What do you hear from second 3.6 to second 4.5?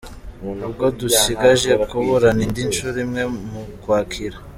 Ukwakira.